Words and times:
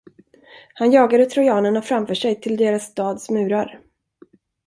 Han 0.73 0.91
jagade 0.91 1.25
trojanerna 1.25 1.81
framför 1.81 2.13
sig 2.15 2.41
till 2.41 2.57
deras 2.57 2.83
stads 2.83 3.29
murar. 3.29 3.79